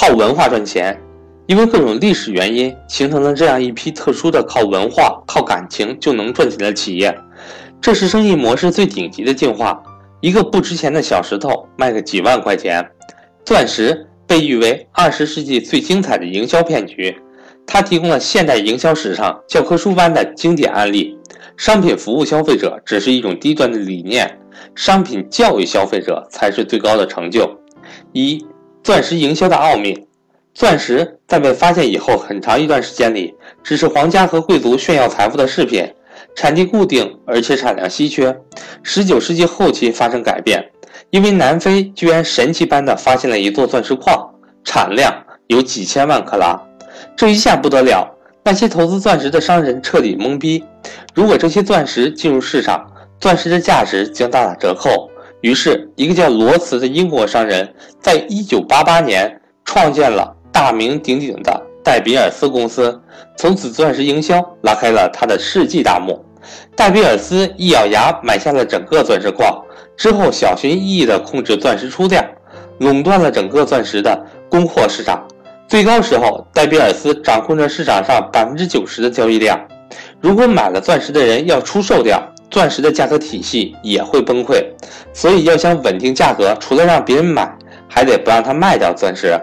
[0.00, 0.98] 靠文化赚钱，
[1.46, 7.14] 因为各种历史原因形成了这样一批特殊的靠文化、靠感情就能赚钱的企业。
[7.82, 9.78] 这是生意模式最顶级的进化。
[10.22, 12.82] 一个不值钱的小石头卖个几万块钱，
[13.44, 17.14] 钻石被誉为二十世纪最精彩的营销骗局。
[17.66, 21.14] 它提供了现代营销史上教科书般的经典案例。
[21.58, 24.38] 商品服务消费者只是一种低端的理念，
[24.74, 27.54] 商品教育消费者才是最高的成就。
[28.12, 28.42] 一、
[28.90, 30.04] 钻石营销的奥秘。
[30.52, 33.32] 钻石在被发现以后，很长一段时间里，
[33.62, 35.88] 只是皇家和贵族炫耀财富的饰品。
[36.34, 38.36] 产地固定，而且产量稀缺。
[38.82, 40.72] 十九世纪后期发生改变，
[41.10, 44.28] 因为南非居然神奇般的发现了一座钻石矿，
[44.64, 45.14] 产量
[45.46, 46.60] 有几千万克拉。
[47.14, 50.64] 这一下不得了，那些投资钻石的商人彻底懵逼。
[51.14, 55.08] 如果这些钻石进入市场，钻石的价值将大打折扣。
[55.40, 61.66] 于是，一个叫罗茨的英国商人，在一九八八年创建了大名鼎鼎的。
[61.82, 63.00] 戴比尔斯公司
[63.38, 66.22] 从此钻石营销拉开了他的世纪大幕。
[66.76, 69.64] 戴比尔斯一咬牙买下了整个钻石矿，
[69.96, 72.22] 之后小心翼翼地控制钻石出量，
[72.80, 75.26] 垄断了整个钻石的供货市场。
[75.66, 79.58] 最高时候，戴比尔斯掌控着市场上百分之九十的交易量。
[80.20, 84.64] 如果买了钻石的人要出售掉，钻石的价格体系也会崩溃。
[85.12, 87.50] 所以要想稳定价格，除了让别人买，
[87.88, 89.38] 还得不让他卖掉钻石。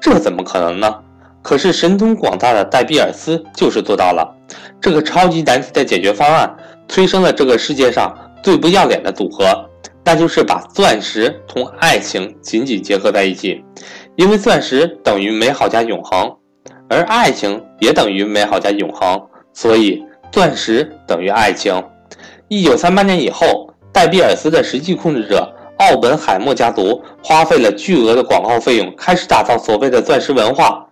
[0.00, 0.94] 这怎么可能呢？
[1.42, 4.30] 可是神通广大的戴比尔斯就是做到了
[4.78, 6.54] 这个超级难题的解决方案，
[6.86, 9.46] 催生了这个世界上最不要脸的组合，
[10.04, 13.64] 那就是把钻石同爱情紧紧结合在一起。
[14.16, 16.30] 因为钻石等于美好加永恒，
[16.90, 19.18] 而爱情也等于美好加永恒，
[19.54, 21.82] 所以钻石等于爱情。
[22.52, 30.84] 一九三八年以后，戴比尔斯的实际控制者奥本海默家族花费了巨额的广告费用，开始打造所谓的钻石文化。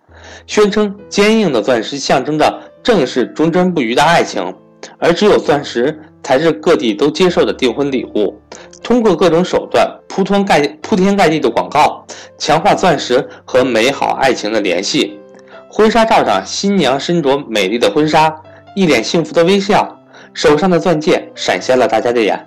[0.47, 4.41] 宣称坚硬的钻石象征着正是忠贞不渝的爱情，
[4.99, 8.39] 而只有钻石才是各地都接受的订婚礼物。
[8.81, 12.05] 通过各种手段铺天盖铺天盖地的广告，
[12.37, 15.19] 强化钻石和美好爱情的联系。
[15.67, 18.33] 婚纱照上，新娘身着美丽的婚纱，
[18.77, 19.98] 一脸幸福的微笑，
[20.33, 22.39] 手上的钻戒闪瞎了大家的眼。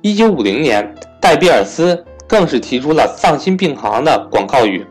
[0.00, 4.84] 一九五零年，戴比尔斯更是提出了丧心病狂的广告语：“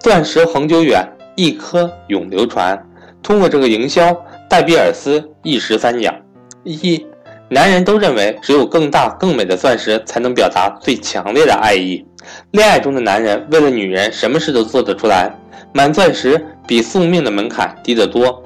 [0.00, 2.80] 钻石恒久远。”一颗永流传。
[3.20, 4.16] 通过这个营销，
[4.48, 6.14] 戴比尔斯一石三鸟：
[6.62, 7.04] 一，
[7.48, 12.06] 男人都认为只有更大更美的钻石才能表达最强烈的爱意。
[12.52, 15.28] 恋爱中的男人为了女人什么事都做得出来，
[15.72, 18.40] 买钻石比送命的门槛低得多。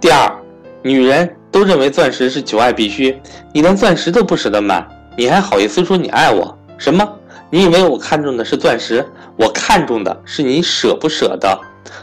[0.00, 0.28] 第二，
[0.82, 3.16] 女人都认为钻石是求爱必须，
[3.52, 4.84] 你连钻石都不舍得买，
[5.16, 6.58] 你还好意思说你爱我？
[6.78, 7.06] 什么？
[7.50, 9.06] 你以为我看中的是钻石？
[9.36, 11.60] 我看中的是你舍不舍得。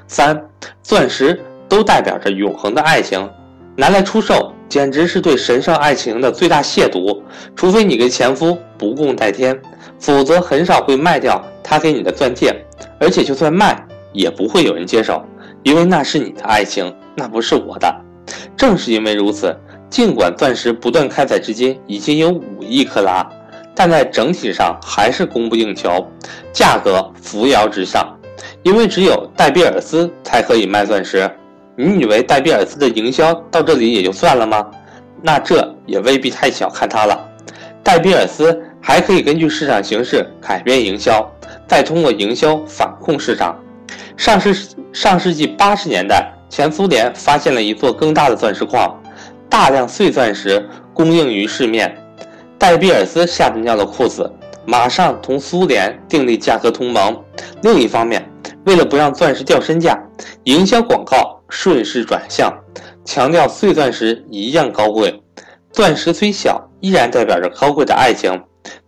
[0.07, 0.39] 三，
[0.83, 1.37] 钻石
[1.67, 3.27] 都代表着永恒的爱情，
[3.75, 7.19] 拿来出售简直是对神圣爱情的最大亵渎。
[7.55, 9.59] 除非你跟前夫不共戴天，
[9.97, 12.55] 否则很少会卖掉他给你的钻戒。
[12.99, 13.83] 而且就算卖，
[14.13, 15.25] 也不会有人接手，
[15.63, 17.93] 因为那是你的爱情，那不是我的。
[18.59, 19.57] 正是因为如此，
[19.89, 23.25] 尽管钻石不断开采至今已经有五亿克拉，
[23.73, 26.05] 但在整体上还是供不应求，
[26.51, 28.13] 价格扶摇直上。
[28.61, 31.31] 因为只有戴比尔斯才可以卖钻石，
[31.77, 34.69] 你以为戴比尔斯的营销到这里也就算了吗？
[35.21, 37.17] 那这也未必太小看他了。
[37.81, 41.25] 戴比尔斯还可以根据市场形势改变营销，
[41.65, 43.57] 再通过营销反控市场。
[44.17, 44.53] 上世
[44.91, 49.01] 上世纪八十年代，前苏联发现了一座更大的钻石矿，
[49.47, 51.95] 大量碎钻石供应于市面，
[52.57, 54.29] 戴比尔斯吓得尿了裤子，
[54.65, 57.23] 马上同苏联订立价格同盟。
[57.61, 58.27] 另一方面，
[58.65, 59.97] 为了不让钻石掉身价，
[60.43, 62.51] 营销广告顺势转向，
[63.05, 65.21] 强调碎钻石一样高贵。
[65.71, 68.41] 钻石虽小，依然代表着高贵的爱情。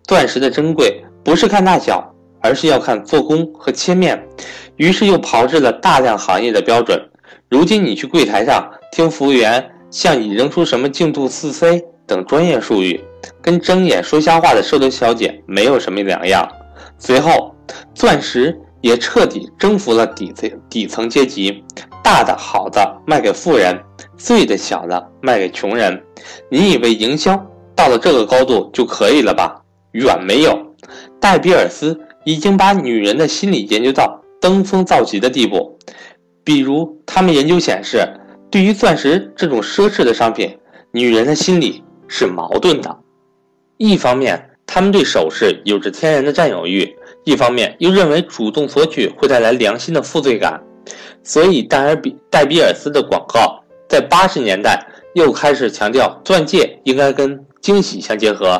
[0.04, 2.04] 钻石的珍贵不是看大小，
[2.42, 4.28] 而是要看做工和切面。
[4.78, 7.00] 于是又炮制了大量行业的标准。
[7.52, 12.98] 如今你去柜台上听服务员向你扔出什么净度四 C 等专业术语，
[13.42, 16.48] 跟睁眼说瞎话的售楼小姐没有什么两样。
[16.98, 17.54] 随后，
[17.94, 18.58] 钻石。
[18.82, 21.64] 也彻底征服了底层底层阶级，
[22.04, 23.80] 大的好的卖给富人，
[24.18, 26.02] 碎的小的卖给穷人。
[26.50, 27.40] 你以为营销
[27.76, 29.56] 到了这个高度就可以了吧？
[29.92, 30.58] 远没有。
[31.20, 31.96] 戴比尔斯
[32.26, 35.78] 已经把女人的心理研究到登峰造极的地步。
[36.44, 38.00] 比如，他们研究显示，
[38.50, 40.58] 对于钻石这种奢侈的商品，
[40.92, 42.98] 女人的心理是矛盾的。
[43.78, 46.96] 一方面，他们对首饰有着天然的占有欲。
[47.24, 50.60] 一方面又认为主动索取会带来良心的负罪感，
[51.24, 54.84] 所以戴尔比戴比尔斯的广告在八十年代
[55.14, 58.60] 又开始强调钻戒应该跟惊喜相结合。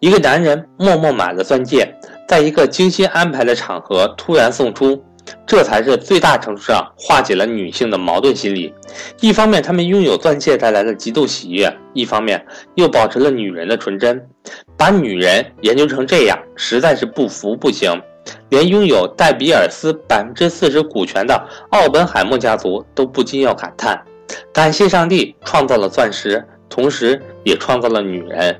[0.00, 1.90] 一个男人默默买了钻戒，
[2.28, 5.02] 在一个精心安排的场合突然送出，
[5.46, 8.72] 这才是最大程度上化解了女性的矛盾心理。
[9.20, 12.44] 一方面，他们拥有钻戒带来的极度喜悦；一方面，
[12.74, 14.26] 又保持了女人的纯真。
[14.76, 17.90] 把女人研究成这样，实在是不服不行。
[18.48, 24.02] 连拥有戴比尔斯百分之四十股权的奥本海默家族都不禁要感叹：
[24.52, 28.58] 感谢上帝创造了钻石，同时也创造了女人。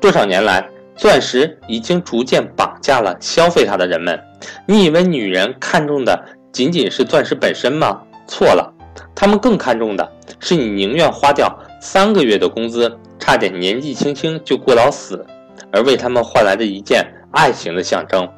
[0.00, 0.66] 多少年来，
[0.98, 4.20] 钻石已经逐渐绑架了消费它的人们。
[4.66, 6.22] 你以为女人看重的
[6.52, 8.02] 仅仅是钻石本身吗？
[8.26, 8.74] 错了，
[9.14, 15.24] 她们更看重的是你宁愿花掉三个月的工资，差点年纪轻轻就过劳死，
[15.72, 18.28] 而为他们换来的一件爱情的象征。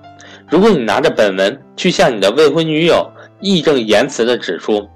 [0.48, 3.10] 如果你拿着本文去向你的未婚女友
[3.40, 4.86] 义正言辞地指出，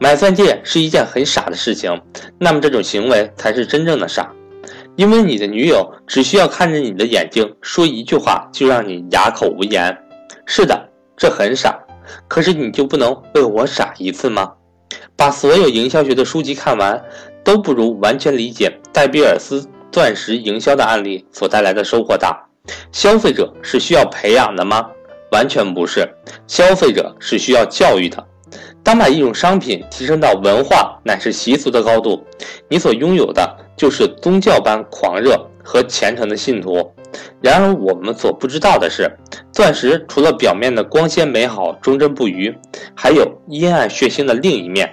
[0.00, 2.00] 买钻戒是一件很傻的事情，
[2.38, 4.32] 那么这种行为才是真正的傻。
[4.96, 9.96] 因为你的女友只需要看着你的眼睛说一句话，就让你哑口无言。
[10.46, 11.78] 是的，这很傻。
[12.28, 14.52] 可是你就不能为我傻一次吗？
[15.16, 17.02] 把所有营销学的书籍看完，
[17.42, 22.46] 都不如完全理解戴比尔斯钻石营销的案例所带来的收获大。
[22.90, 24.90] 消费者是需要培养的吗？
[25.30, 26.06] 完全不是。
[26.46, 28.22] 消费者是需要教育的。
[28.84, 32.24] 当把一种商品提升到文化乃至习俗的高度，
[32.68, 36.92] 你所拥有的就是宗教般狂热和虔诚的信徒。
[37.40, 39.10] 然而，我们所不知道的是，
[39.52, 42.52] 钻石除了表面的光鲜美好、忠贞不渝，
[42.94, 44.90] 还有阴暗血腥的另一面。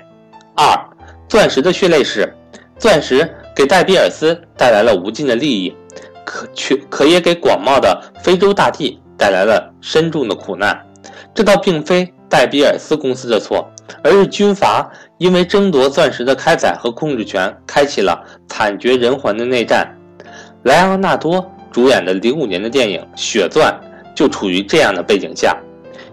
[0.55, 0.77] 二，
[1.27, 2.31] 钻石的血泪史。
[2.77, 5.75] 钻石给戴比尔斯带来了无尽的利益，
[6.23, 10.79] 可却可也给广袤的非洲大地带来了深重的苦难。
[11.33, 13.69] 这倒并非戴比尔斯公司的错。
[14.03, 19.87] 而是军阀因为争夺钻石的开采和控制权，开启了惨绝人寰的内战。
[20.63, 23.73] 莱昂纳多主演的零五年的电影《血钻》
[24.15, 25.55] 就处于这样的背景下。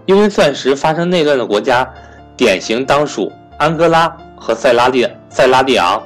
[0.07, 1.89] 因为钻石发生内乱的国家，
[2.37, 6.01] 典型当属安哥拉和塞拉利塞拉利昂。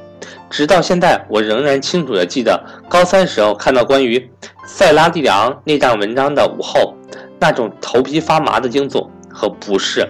[0.48, 2.58] 直到现在，我仍然清楚地记得
[2.88, 4.30] 高三时候看到关于
[4.66, 6.94] 塞拉利昂内战文章的午后，
[7.38, 10.08] 那种头皮发麻的惊悚和不适。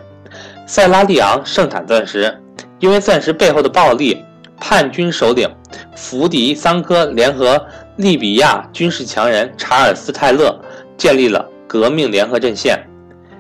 [0.71, 2.33] 塞拉利昂盛产钻石，
[2.79, 4.25] 因为钻石背后的暴力，
[4.57, 5.53] 叛军首领
[5.97, 7.61] 弗迪桑科联合
[7.97, 10.57] 利比亚军事强人查尔斯泰勒
[10.97, 12.79] 建立了革命联合阵线。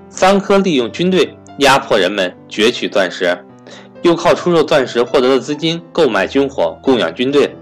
[0.08, 3.32] 桑科利用军队压迫人们攫取钻石，
[4.02, 7.54] 又靠出售钻石获得的资金购买军火供养军队。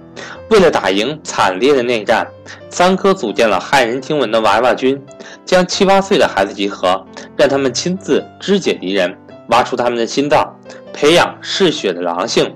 [0.49, 2.27] 为了打赢惨烈的内战，
[2.71, 4.99] 桑科组建了骇人听闻的娃娃军，
[5.45, 7.05] 将七八岁的孩子集合，
[7.37, 9.15] 让他们亲自肢解敌人。
[9.49, 10.59] 挖出他们的心脏，
[10.93, 12.55] 培养嗜血的狼性，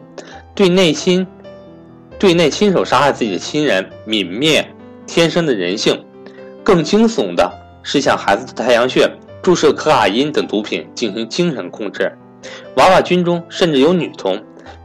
[0.54, 1.26] 对内亲
[2.18, 4.66] 对内亲手杀害自己的亲人，泯灭
[5.06, 6.04] 天生的人性。
[6.62, 7.50] 更惊悚的
[7.82, 9.10] 是，向孩子的太阳穴
[9.42, 12.16] 注射可卡因等毒品进行精神控制。
[12.76, 14.40] 娃娃军中甚至有女童，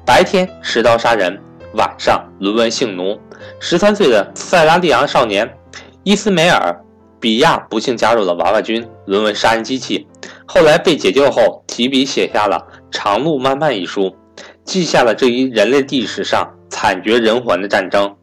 [0.06, 1.40] 白天持刀杀人，
[1.74, 3.20] 晚上沦为性奴。
[3.60, 5.48] 十三岁的塞拉利昂少年
[6.04, 6.76] 伊斯梅尔·
[7.20, 10.08] 比亚不幸加入了娃娃军，沦为杀人机器。
[10.46, 14.16] 后来被解救后，提笔写下了《长路漫漫》一书，
[14.64, 18.16] 记下了这一人类历史上惨绝人寰的战争。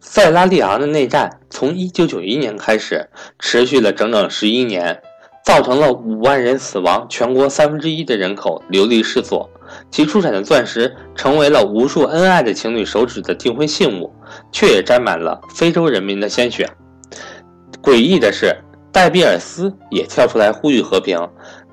[0.00, 5.02] 塞拉利昂的内战从1991年开始，持续了整整十一年，
[5.44, 9.48] 造成了五万人死亡，全国三分之一的人口流离失所。
[9.90, 14.10] 其出产的钻石成为了无数恩爱的情侣手指的订婚信物，
[14.50, 16.68] 却也沾满了非洲人民的鲜血。
[17.82, 18.56] 诡异的是。
[18.92, 21.16] 戴比尔斯也跳出来呼吁和平，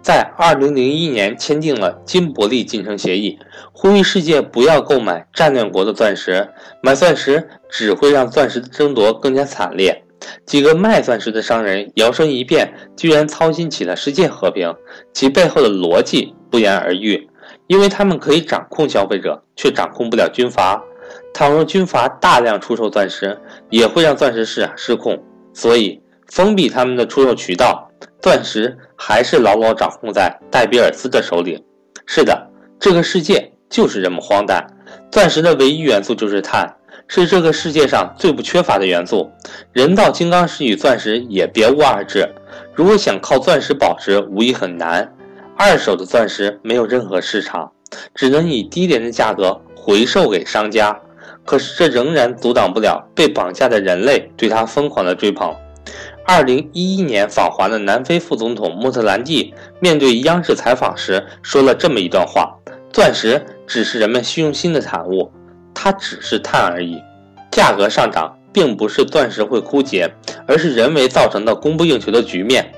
[0.04, 3.40] 在2001年签订了金伯利进程协议，
[3.72, 6.48] 呼吁世界不要购买战略国的钻石，
[6.80, 10.04] 买钻石只会让钻石的争夺更加惨烈。
[10.46, 14.72] 几个卖钻石的商人摇身一变，居然操心起了世界和平，
[15.12, 17.28] 其背后的逻辑不言而喻，
[17.66, 20.80] 因为他们可以掌控消费者，却掌控不了军阀。
[21.34, 23.40] 倘若军阀大量出售钻石，
[23.72, 25.18] 也会让钻石市场失控，
[25.58, 26.00] 所以。
[26.30, 27.90] 封闭他们的出售渠道，
[28.22, 31.64] 钻石还是牢牢掌控在戴比尔斯的手里。
[32.06, 34.62] 是的，这个世界就是这么荒诞。
[35.10, 36.70] 钻石的唯一元素就是碳，
[37.08, 39.32] 是这个世界上最不缺乏的元素。
[39.72, 42.28] 人造金刚石与钻石也别无二致。
[42.76, 45.10] 如果想靠钻石保值，无疑很难。
[45.56, 47.72] 二手的钻石没有任何市场，
[48.14, 51.00] 只能以低廉的价格回售给商家。
[51.48, 55.56] 可是这仍然阻挡不了被绑架的人类对他疯狂的追捧。
[56.26, 62.54] 二零一一年访华的南非副总统穆特兰蒂面对央视采访时说了这么一段话
[62.92, 65.32] ：“钻石只是人们虚荣心的产物，
[65.74, 67.02] 它只是碳而已。
[67.50, 70.14] 价格上涨并不是钻石会枯竭，
[70.46, 72.70] 而是人为造成的供不应求的局面。”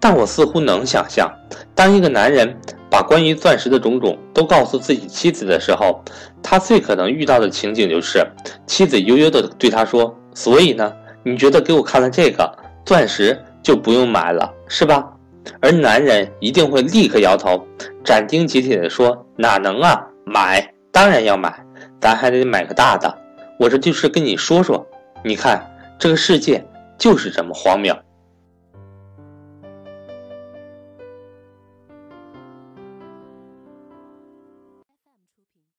[0.00, 1.30] 但我似乎能想象，
[1.74, 2.54] 当一个男人
[2.96, 6.02] 把关于钻石的种种都告诉自己妻子的时候，
[6.42, 8.26] 他最可能遇到的情景就是，
[8.66, 10.90] 妻子悠悠地对他说：“所以呢，
[11.22, 12.50] 你觉得给我看了这个
[12.86, 15.12] 钻石就不用买了，是吧？”
[15.60, 17.62] 而男人一定会立刻摇头，
[18.02, 21.54] 斩钉截铁地说：“哪能啊，买当然要买，
[22.00, 23.14] 咱还得买个大的。
[23.58, 24.86] 我这就是跟你说说，
[25.22, 27.94] 你看这个世界就是这么荒谬。”